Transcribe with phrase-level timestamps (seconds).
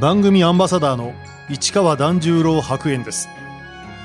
[0.00, 1.12] 番組アンバサダーの
[1.50, 3.28] 市川團十郎白猿です。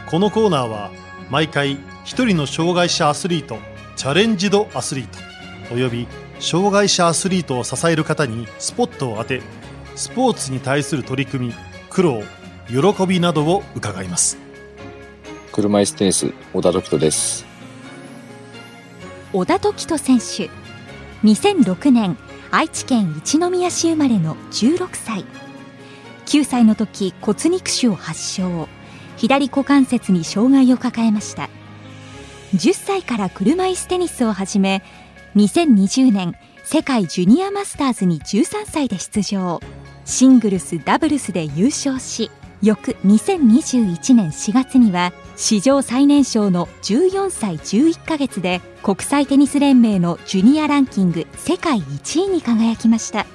[0.10, 0.90] このコーナーは
[1.30, 3.60] 毎回一人の障害者アスリート
[3.96, 5.20] チャレンジドアスリート
[5.72, 6.08] および
[6.40, 9.44] 障害者アスリートを支える方にスポットを当て
[9.96, 11.54] スポーツに対する取り組み
[11.92, 12.24] 苦労
[12.68, 14.40] 喜びなどを伺います。
[15.52, 17.46] 車椅子テニス小田時人です。
[19.32, 20.50] 小田時人選手。
[21.24, 22.18] 2006年
[22.50, 25.24] 愛知県一宮市生まれの16歳
[26.26, 28.68] 9歳の時骨肉腫を発症。
[29.18, 31.50] 左股関節に障害を抱えました。
[32.56, 34.84] 10歳から車椅子テニスを始め
[35.36, 39.60] 2020年世界ジュニアマスターズに13歳で出場。
[40.06, 42.30] シングルスダブルスで優勝し
[42.62, 53.26] 翌2021年4月には史上最年少の14歳11ヶ月で国際テニス連盟のジュニアランキング世界1位に輝きました。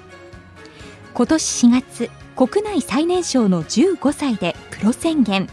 [1.14, 5.48] 今年4月国内最年少の15歳でプロ宣言。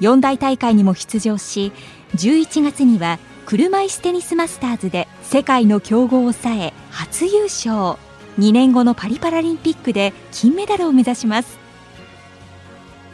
[0.00, 1.70] 四大大会にも出場し
[2.16, 7.96] 11月には車椅子テニスマスターズで世界の強豪を抑え初優勝。
[8.36, 11.56] 2年後のパリパラリンピックで金メダルを目指します。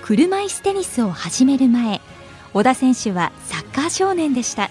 [0.01, 2.01] 車椅子テニスを始める前
[2.55, 4.71] 小田選手はサッカー少年でした。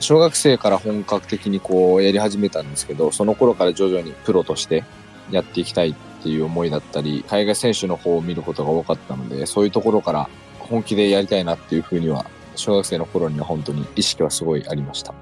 [0.00, 4.82] 小学生から本格的にこうやり始めたんですけどその頃から徐々にプロとして
[5.30, 5.94] やっていきたい
[6.24, 12.24] ていう思いだったり海外選手の方を見ることが多かったのでそういうところから本気でやりたいなっていうふうには
[12.56, 15.14] 小学生の頃には本当に意識はすごいありました。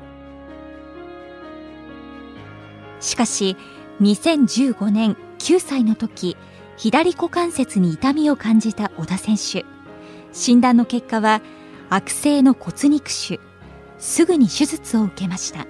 [3.00, 3.56] しかし
[4.00, 6.36] 2015年9歳の時
[6.76, 9.64] 左股関節に痛みを感じた小田選手。
[10.32, 11.42] 診断の結果は
[11.90, 13.40] 悪性の骨肉腫。
[13.98, 15.66] すぐに手術を受けました。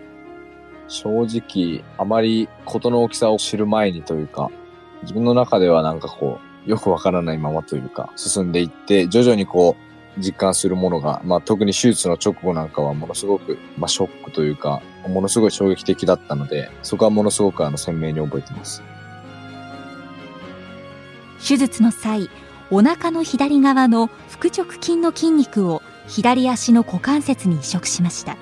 [0.89, 4.51] 正直あまり事の大きさを知る前にというか
[5.03, 18.83] 自分の中ではなんかこうよくわからないままというか進んでいって徐々にこう実感するものが、まあ、特に手術の直後なんかはものすごく、まあ、ショックというか、ものすごい衝撃的だったので、そこはものすごくあの鮮明に覚えてます。
[21.47, 22.29] 手術の際、
[22.71, 28.37] お腹の左側の腹直筋の筋肉を左足の股関節に移植しました。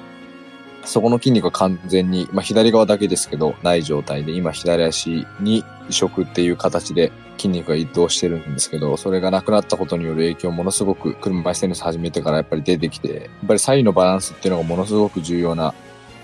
[0.85, 15.75] そこの筋肉は完全に、まあ、左側だけですけど、ない状態で、今左足に移植っていう形で筋肉が移動してるんですけど、それがなくなったことによる影響ものすごく車椅子テニス始めてからやっぱり出てきて、やっぱり左右のバランスっていうのがものすごく重要な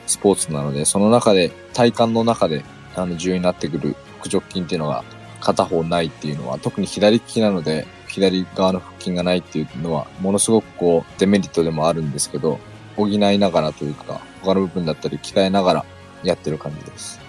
[0.07, 2.65] スポーツなので、その中で、体幹の中で
[2.95, 5.05] あの重要になってくる腹直筋っていうのが
[5.41, 12.59] 片方ないっていうのは、特に左利きなので、左側の腹筋がないっていうのは、ものすごくこう、デメリットでもあるんですけど、
[12.97, 15.85] 補いながらというか、他の部分だったり鍛えながら
[16.23, 17.21] やってる感じです。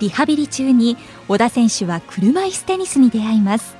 [0.00, 0.96] リハビリ中に
[1.26, 3.76] 小田選手は車椅子テニスに出会います。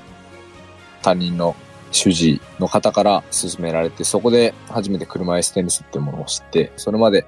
[1.01, 1.55] 他人の
[1.91, 7.25] 主治の方から勧められて、そこで初めて車椅子テニスっていうものを知って、それまで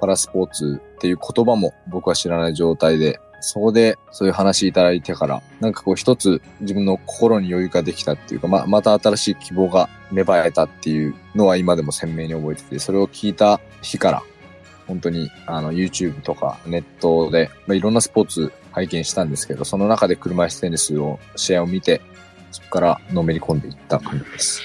[0.00, 14.22] パラスポーツっていう言葉も僕は知らない状態で、そこでそういう話いただいてから、なんかこう一つ自分の心に余裕ができたっていうか、ま、また新しい希望が芽生えたっていうのは今でも鮮明に覚えてて、それを聞いた日から、
[14.86, 22.00] 本当にあの YouTube とかネットで、まあ、いろんなスポーツ拝見したんですけど、その中で車椅子テニスを、試合を見て、
[22.50, 24.62] そこからのめり込んでいった感じです。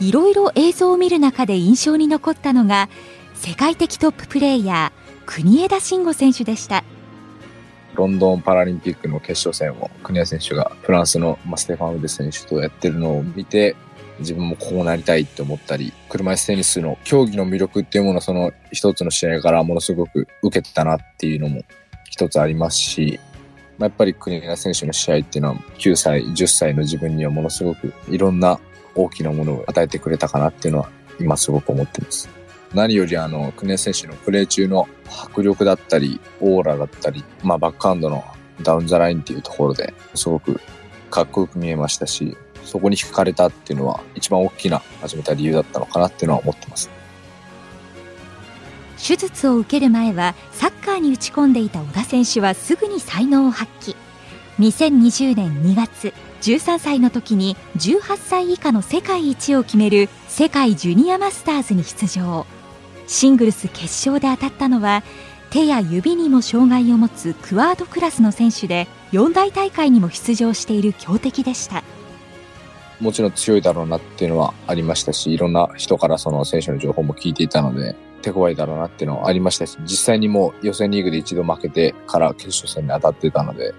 [0.00, 2.88] いろいろ映像を見る中で印象に残ったのが、
[3.34, 6.84] 世界的トッププレーヤー、国枝慎吾選手でした。
[7.94, 13.74] ロンドンパラリンピックの決勝戦を国枝選手がフランスのステファン・ウデ選手とやってるのを見て、
[14.20, 21.62] 自分もこうなりたいって思ったり、車椅子テニスの競技の魅力っていうものをその一つの試合からものすごく受けてたなっていうのも
[22.04, 23.20] 一つありますし、
[23.78, 28.58] やっぱり国枝選手の試合っていうのは9歳、10歳の自分にはものすごくいろんな
[28.94, 30.88] 大きなものを与えてくれたかなっていうのは
[31.20, 32.28] 今すごく思ってます。
[32.74, 38.24] 何よりあの、国枝選手のプレー中の迫力だったり、オーラだったり、まあバックハンドの
[38.62, 40.60] ダウンザラインっていうところですごく
[41.10, 46.90] かっこよく見えましたし、そこに惹かれたっていうのは一番大きな始めた理由だったのかなっていうのは思ってます。
[48.98, 53.96] 手術を受ける前はサッカーに打ち込んでいた小田選手はすぐに才能を発揮
[54.58, 62.46] 2020年2月13歳の時に18歳以下の世界一を決める世界ジュニアマスターズに出場
[63.06, 65.02] シングルス決勝で当たったのは
[65.50, 71.82] 手や指にも障害を持つクワードクラスの選手で四大大会にも出場している強敵でした。
[73.00, 83.72] もちろん強いだろうなっていうのはありましたしいろんな人からその選手の情報も聞いていたので手強いだろうなっていうのはありましたし、実際にもう予選リーグで一度負けてから決勝戦に当たってたので、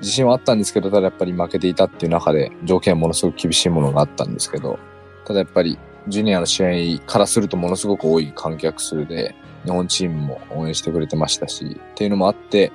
[0.00, 4.78] 自信はあったんですけど、ただやっぱり負けていたっていう中で条件はものすごく厳しいものがあったんですけど、
[5.24, 5.78] ただやっぱり
[6.08, 9.34] ジュニアの試合からするとものすごく多い観客数で、
[9.64, 12.70] 日本チームも応援してくれてましたし、っていうのもあって、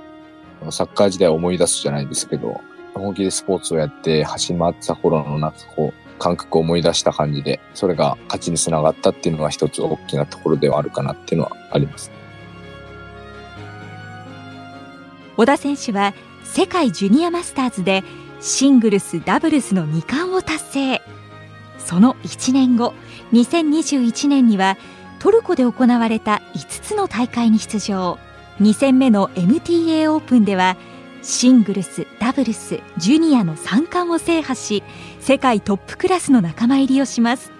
[0.71, 2.59] サッカー時代を思い出すじゃないですけど、
[2.93, 12.11] 本気でスポーツをやって走り回ってた頃のなんかこう、感覚を思い出した感じで、それが勝ちにつながったっていうのは一つ大きなところではあるかなっていうのはあります。
[15.37, 18.03] 小田選手は世界ジュニアマスターズで
[18.41, 21.01] シングルス、ダブルスの2冠を達成。
[21.77, 22.93] その1年後、
[23.33, 24.77] 2021年には
[25.19, 28.17] トルコで行われた5つの大会に出場。
[28.61, 30.75] 2戦目の MTA オープンでは
[31.21, 34.83] シングルス、ダブルス、ジュニアの3冠を制覇し
[35.21, 37.51] 世界トップクラスの仲間入りをします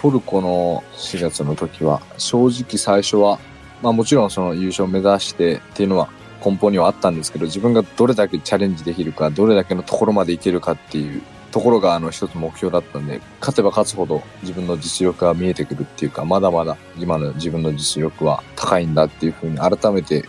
[0.00, 3.38] トルコの4月の時は正直最初は、
[3.82, 6.08] まあ、もちろんその優勝を目指してっていうのは
[6.44, 20.24] 根本にはあったんですけど自分がどれだけチャレンジできるかどれだけのところまでいけるかっていうところがあの一つ目標だったんで勝てば勝つほど自分の実力が見えてくるっていうかまだまだ今の自分の実力は高いんだっていうふうに改めて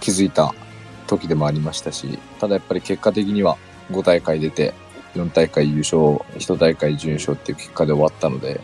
[0.00, 0.54] 気づいた
[1.06, 3.56] 時でもありましたし、ただやっぱり結果的には
[3.90, 4.74] 5大会出て、
[5.14, 5.98] 4大会優勝、
[6.38, 8.60] 1大会準優勝っていう結果で終わったので、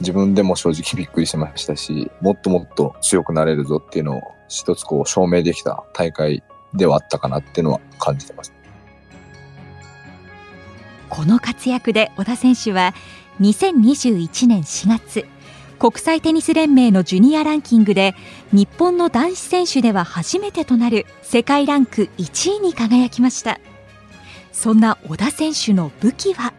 [0.00, 6.42] 自分でも正直びっくりしましたし、もっともっと強くなれるぞっていうのを一つこう証明できた大会
[6.74, 8.52] ではあったかなっていうのは感じてます。
[11.14, 12.92] この活躍で小田選手は
[13.40, 15.24] 2021年4月
[15.78, 18.16] 国際テニス連盟のジュニアランキングで
[18.50, 23.60] 日本の男子選手では初めてとなる世界ランク1位に輝きました。
[24.50, 26.52] そんな小田選手の武器は？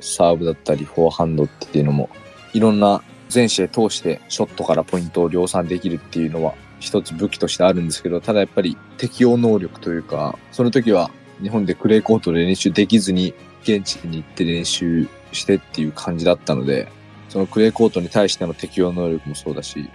[0.00, 2.08] サーブだったりフォアハンドっていうのも
[2.54, 11.10] いろんな全試合通してショットからポイントを量産できるっていうのは一つ武器としてあるんですけどただやっぱり適応能力というかその時は
[11.42, 16.88] 日本でクレーコートで練習できずに現地に行って練習してっていう感じだったので
[17.30, 19.88] そのクレーコートに対しての適応能力もそうだし、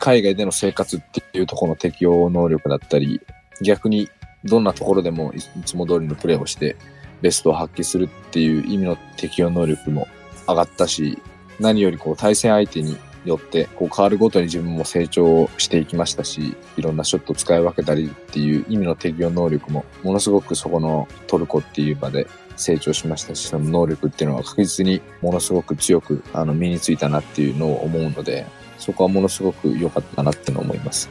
[0.00, 3.20] 海外での生活っていうところの適応能力だったり、
[3.62, 4.10] 逆に
[4.42, 6.76] どんなところでもいつも通りのプレーをして
[7.20, 10.08] ベストを発揮するっていう意味の適応能力も
[10.48, 11.22] 上がったし、
[11.60, 22.26] 何よりこう対戦相手によってこう変わるごとに自分も成長していきましたし、いろんなショットを使い分けたりっていう意味の適応能力もものすごくそこのトルコっていう場で
[22.60, 28.46] 成長しましたし、その能力っていうのは確実にものすごく強くあの身についたなっていうのを思うので、
[28.78, 31.08] そこはものすごく良かったなっての思います。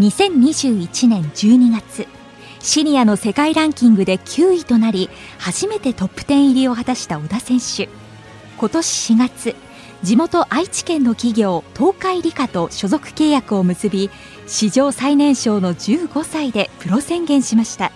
[0.00, 2.06] 2021年12月、
[2.60, 7.88] シニアの世界ランキングで9位となり、初めてトップ10入りを果たした小田選手。
[8.56, 9.56] 今年4月、
[10.02, 14.10] 地元愛知県の企業東海理科と所属契約を結び
[14.48, 17.92] 史上最年少の15歳でプロ宣言しました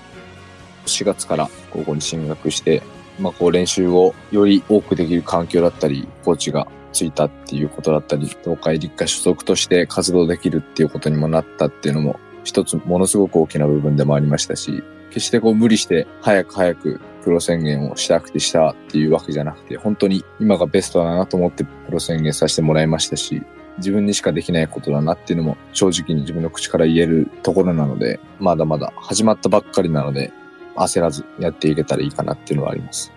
[0.88, 2.82] 4月から高校に進学して、
[3.18, 23.42] まあ、こう練習をより多くできる環境だったり、コーチがついたっていうことだったり、東海立科所属として活動できるっていうことにもなったっていうのも、一つものすごく大きな部分でもありましたし、決してこう無理して早く早くプロ宣言をしたくてしたっていうわけじゃなくて、本当に今がベストだなと思ってプロ宣言させてもらいましたし、
[23.78, 30.32] 自分にしかできないことだなっていうのも正直に自分の口から言えるところなので、まだまだ始まったばっかりなので、
[30.76, 33.12] 焦らずやっていけたらいいかなっていうのはあります。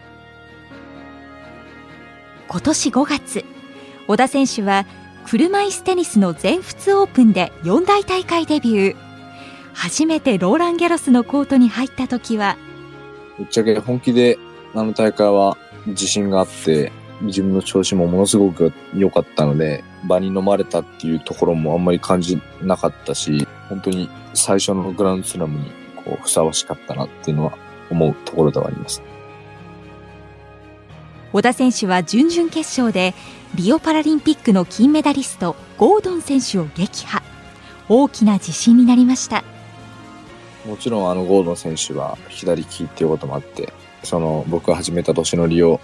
[2.47, 3.45] 今年5月、
[4.07, 4.85] 小田選手は
[5.27, 8.95] 車椅子テニスの全仏オープンで四大大会デビュー。
[9.73, 12.57] 初めてローラン・ギャロスのコートに入った時は、
[13.37, 14.39] ぶっちゃけ本気で
[14.73, 25.78] あの大会は自信があって、自分の調子もものすごく良かったので、場に飲まれたっていうところもあんまり感じなかったし、本当に最初のグランドスラムに
[26.09, 27.57] こうふさわしかったなっていうのは
[27.91, 29.01] 思うところではあります。
[31.31, 33.13] 小田選手は準々決勝で
[33.53, 37.21] リオパラリンピックの金メダリストゴードン選手を撃破
[37.87, 39.43] 大きな自信になりました
[40.65, 43.73] もちろんあのゴードン選手は左利きっていうこともあって
[44.03, 45.79] その僕が始めた年のリオ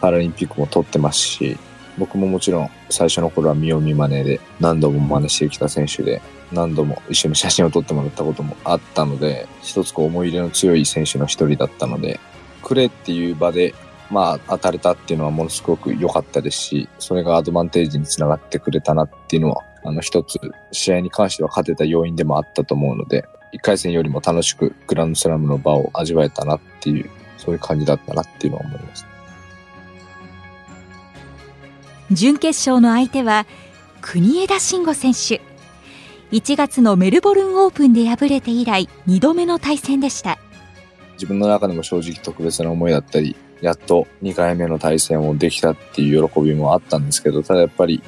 [0.00, 1.58] パラリンピックも取ってますし
[2.00, 6.20] 僕ももちろん最初の頃は見よう見まねで何度も真似してきた選手で
[6.52, 12.18] 何度も一緒に写真を撮ってもらったこともあったので、一つこう思い入れの強い選手の一人だったので、
[12.62, 13.74] クレーっていう場で、
[14.10, 20.40] まあ当たれたっていうのはものすごく良かったですし、それがアドバンテージにつながってくれたなっていうのは、あの一つ
[20.72, 29.09] 試合に関しては勝てた要因でもあったと思うので、一回戦よりも楽しくグランドスラムの場を味わえたなっていう、そういう感じだったなっていうのは思います。
[32.10, 33.46] 準決勝の相手は
[34.00, 35.40] 国枝慎吾選手。
[36.32, 40.38] 1月のメルボルンオープンで敗れて以来2度目の対戦でした。
[41.14, 48.02] 自分の中でも正直特別な思いだったりやっと2回目の対戦をできたっていう喜びもあったんですけどただやっぱり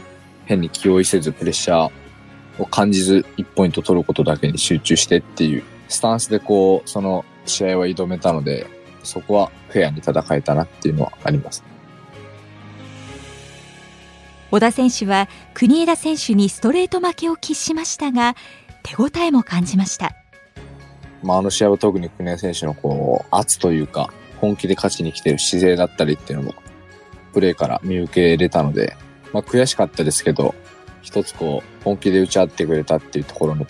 [0.47, 8.67] 変に気負いせずプレッシャーを感じず1ポイント取ることだけに集中してっていうスタンスでこうその試合は挑めたので
[9.03, 11.63] そこはフェアに戦えたなっていうのはあります
[14.53, 18.37] 小田選手は国枝選手にストレート負けを喫しましたが
[18.83, 20.15] 手応えも感じました、
[21.23, 26.55] まあ、あの試合は特に国枝選手のこう圧というか本気で勝ちに来てる姿勢だったりっていうのも
[27.33, 28.95] プレーから見受けれたので、
[29.33, 30.55] まあ、悔しかったですけど
[31.01, 33.67] 一つこう本気で打ち合ってくれたっていうところに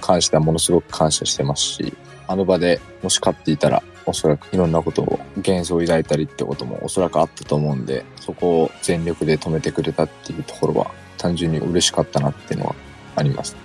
[0.00, 1.92] 関してはものすごく感謝してますし
[2.26, 12.74] あの場でもし勝っていたらおそらくいろんなことを幻想を抱いたりってこともおそらくあったと思うんでそこを全力で止めてくれたっていうところは単純に嬉しかったなっていうのは
[13.16, 13.56] あります。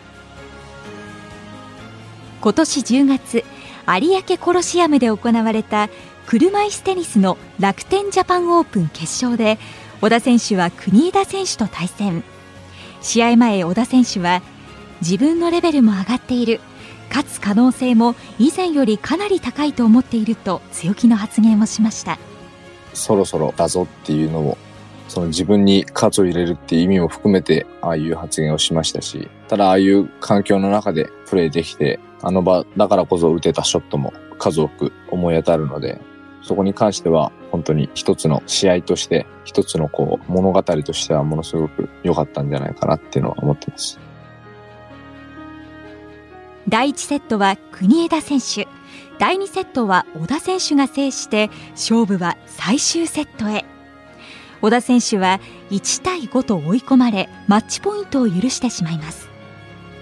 [2.39, 3.43] 今年10月
[3.87, 5.89] 有明コロシアムで行われた
[6.27, 9.57] 車いすテニスの楽天ジャパンオープン決勝で
[10.01, 12.23] 小田選手は国枝選手と対戦。
[13.01, 14.41] 試合前小田選手は
[15.01, 16.59] 自分のレベルも上がっている。
[17.17, 22.19] 勝つ可能性も以前よりかなり高いと思っていると強気の発言をしました。
[22.93, 24.57] そろそろだぞっていうのも
[25.07, 35.99] その自分に勝つを入れるっていう意味も含めてああいう発言をしましたしただああいう環境の中でプレーできてあの場だからこそ打てたショットも数多く思い当たるので
[36.43, 44.06] そこに関しては本当に一つの試合として一つのこう物語としてはものすごく良かったんじゃないかなっていうのは思ってます。
[46.69, 48.67] 第1セットは国枝選手。
[49.19, 53.63] 第2セットは小田選手が制して勝負は最終セットへ。
[54.61, 59.29] 小田選手は1対5と追い込まれマッチポイントを許してしまいます。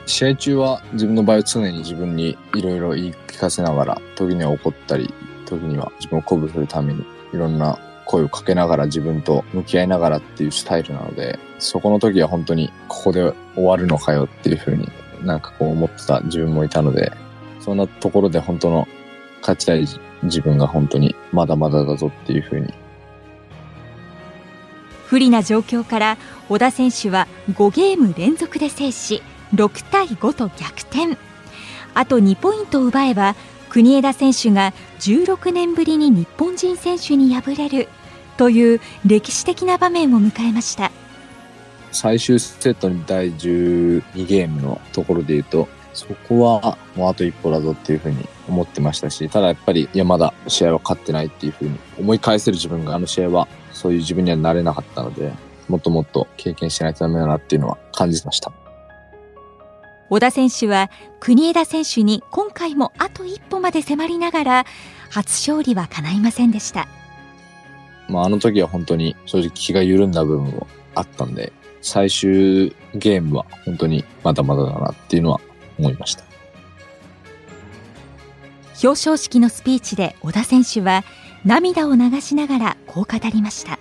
[0.07, 5.13] 試合中は自分の場合は常に自分にいろいろ言い聞かせながら時には怒ったり
[5.45, 14.89] 時には自分を鼓舞するためにいろんな声をかけながら自分と向き合いながらっていうスタイルなのでそこの時は本当にここで終わるのかよっていうふうに
[15.25, 17.11] なんかこう思ってた自分もいたので
[17.59, 18.87] そんなところで本当の
[19.41, 19.85] 勝ちたい
[20.23, 22.73] 自分が本当にまだまだだぞっていうふうに。
[25.05, 26.17] 不利な状況から
[26.49, 29.21] 小田選手は5ゲーム連続で制し
[29.53, 31.17] 6対5と逆転。
[31.93, 33.35] あと2ポイント奪えば
[33.69, 37.87] 国枝選手が16年ぶりに日本人選手に敗れる
[38.37, 40.91] という歴史的な場面を迎えました。
[41.95, 55.31] 最終セットに第12ゲームのところで言うとそこはもうあと一歩だぞっていうふうに思ってましたし、ただやっぱり、いやまだ試合は勝ってないっていうふうに思い返せる自分があの試合はそういう自分にはなれなかったので、
[55.69, 58.51] もっともっと経験しないとダメだなっていうのは感じました。
[60.09, 64.65] 小田選手は国枝選手に今回もあと一歩まで迫りながら
[65.09, 66.87] 初勝利は叶いませんでした。
[68.09, 71.53] まああの時は本当に正直気が緩んだ部分もあったんで、
[71.85, 75.39] 最終ゲームは本当にまだまだだなっていうのは
[75.77, 76.23] 思いました。
[78.83, 81.03] 表彰式のスピーチで小田選手は
[81.45, 83.79] 涙を流しながらこう語りました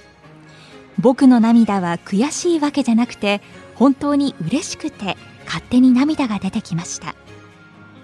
[1.01, 3.43] 僕の涙は悔しいわけじゃなくて
[3.75, 7.17] 本当に嬉しくて勝手に涙が出てきました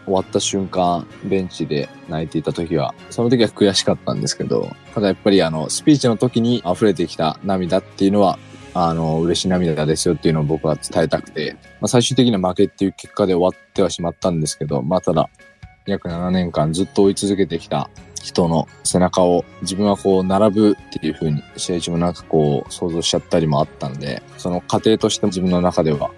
[0.07, 8.39] 終わった瞬間、ベンチで泣いていた時は、その時は悔しかったんですけど、ただやっぱりあの、スピーチの時に溢れてきた涙っていうのは、
[8.75, 15.29] あの、嬉しい涙ですよっていうのを僕は伝えたくて、まあ、最終的な負けっていう結果で終わってはしまったんですけど、まあただ、
[15.87, 17.91] 約7年間ずっと追い続けてきた
[18.23, 26.11] 人の背中を自分はこう並ぶっていう風に試合中もなんかこう想像しちゃったりもあったんで、その過程として自分の中では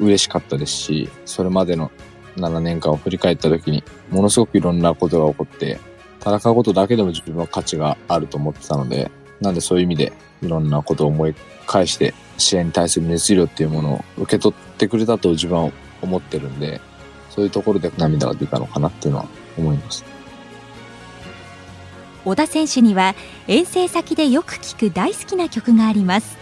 [0.00, 1.90] 嬉しかったですし、それまでの
[2.36, 5.78] 7年間を振り返った時にものすごくいろんなことが起こって、
[6.20, 9.10] 戦うことだけでも自分は価値があると思ってたので、
[9.40, 10.12] なんでそういう意味で
[10.42, 11.34] いろんなことを思い
[11.66, 15.72] 返して試合に対する熱量っていうものを受け取ってくれたと自分は
[16.02, 16.80] 思ってるんで、
[17.30, 19.26] そういうところで涙が出たのかなっていうのは
[19.56, 20.04] 思います。
[22.24, 23.14] 小田選手には
[23.48, 26.38] 遠征先でよく聴く大好きな曲があります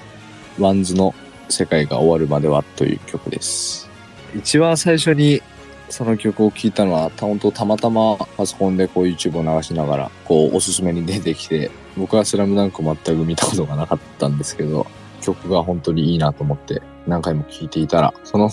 [0.56, 1.12] WANDS の
[1.48, 3.90] 世界が終わるまではという曲です。
[4.34, 5.42] 一番最初に
[5.88, 14.86] その曲を聴いたのは、本当たまたまパソコンでこう YouTube を流しながら、こうおすすめに出てきて、僕はスラムダンク全く見たことがなかったんですけど、
[15.20, 18.50] 曲が本当にいいなと思って何回も聴いていたら、その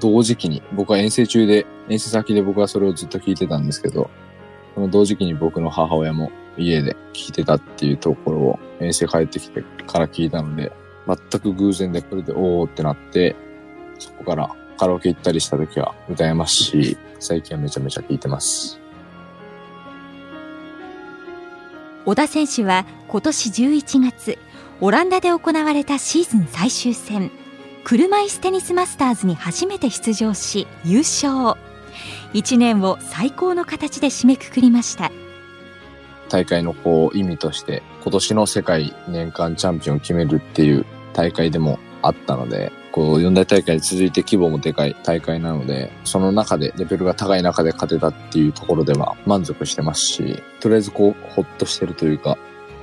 [0.00, 4.10] 同時期に、僕は遠征中で、遠征先で僕はそれをずっと聴いてたんですけど、
[4.74, 10.72] その同時期に僕の母親も家で聴いてたっていうところを遠征帰ってきてから聞いたので、
[11.06, 13.36] 全く偶然でこれでおーってなって、
[13.98, 18.81] そこからカラオケ行ったりした時は歌えますし、最近はめちゃめちゃ聴いてます。
[22.04, 24.38] 小田選手は今年11月
[24.80, 27.30] オランダで行われたシーズン最終戦
[27.84, 31.58] 車椅子テニスマスターズに初めて出場し優勝。
[32.32, 35.10] 1年を最高の形で締めくくりました。
[36.28, 52.36] 大会のこう意味として、今年の世界年間チャンピオンを決めるっていう大会でもあったので、こう四大大会に続いて規模もでかい大会なので、その中でレベルが高い中で勝てたっていうところでは満足してますし、とりあえずこうほっとしてるというか、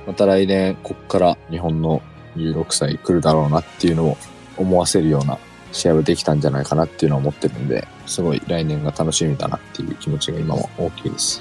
[0.06, 2.02] また来年こっから日本の
[2.36, 4.16] 16歳来るだろうなっていうのを
[4.56, 5.38] 思わせるような
[5.72, 11.40] 試合はできたんじゃないかなっていうのは思ってるんで、すごい来年が楽しみだなっていう気持ちが今も大きいです。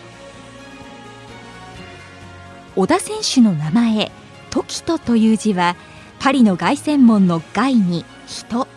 [2.75, 4.11] 小田選手の名前
[4.51, 5.75] 時人という字は
[6.19, 8.67] パリの凱旋門の凱に人。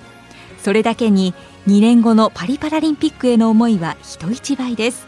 [0.59, 1.35] それだけに
[1.67, 5.07] 2年後のパリパラリンピックへの思いは人一倍です。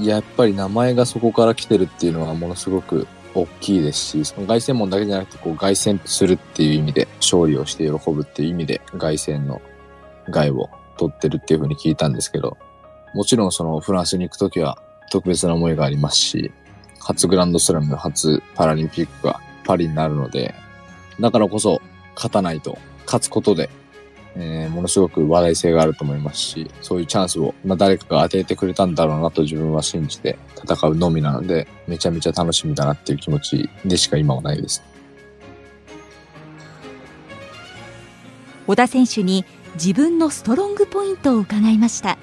[0.00, 9.60] やっぱり名前がそこから来てるっていうのはものすごく大きいですし、その凱旋門だけじゃなくて、こう凱旋するっていう意味で、勝利をして喜ぶっていう意味で、凱旋の
[10.30, 12.56] 凱を取ってるっていうふうに聞いたんですけど、
[13.14, 14.78] もちろんそのフランスに行くときは
[15.10, 16.52] 特別な思いがありますし、
[16.98, 20.54] 初グランドスラム、初パラリンピックがパリになるので、
[21.20, 21.80] だからこそ
[22.14, 22.78] 勝たないと、
[23.10, 23.70] 勝つことで
[24.36, 34.82] えーものすごく話題性があると思いますし、そういうチャンスを、まあ、誰かが与えてくれたんだろうなと自分は信じて戦うのみなので、めちゃめちゃ楽しみだなっていう気持ちでしか今はないです。
[38.66, 42.18] 小田選手に自分のストロングポイントを伺いました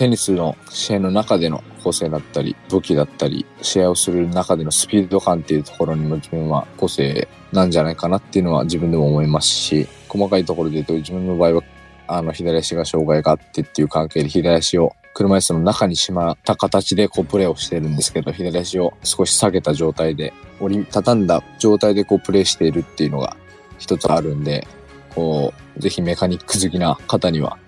[0.00, 11.62] テニスの試合の中での個性だったり、武器だったり、試合をする中でのスピード感っていうところにも自分は個性なんじゃないかなっていうのは自分でも思いますし、細かいところで言うと自分の場合は、
[12.06, 23.36] あの、左足が障害があってっていう関係で左足を車椅子の中にしまった形でこうプレーをしてるんですけど、左足を少し下げた状態で、折り畳んだ状態でこうプレーしているっていうのが
[23.76, 24.66] 一つあるんで、
[25.14, 27.58] こう、ぜひメカニック好きな方には、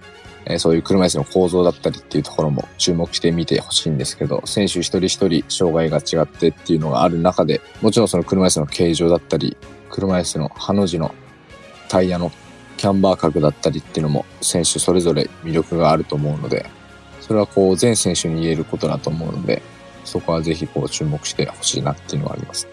[0.46, 9.56] えそういう車椅子の構造だったりっていうところも注目してみてほしいんですけど、選手一人一人障害が違ってっていうのがある中で、もちろんその車椅子の形状だったり、
[9.90, 11.14] 車椅子のハの字の
[11.88, 12.32] タイヤの
[12.76, 16.66] キャンバー角だったりっていうのも選手それぞれ魅力があると思うので、
[17.20, 19.62] それはこう全選手に言えることだと思うので、
[20.04, 22.66] そこはぜひこう注目してほしいなっていうのはあります。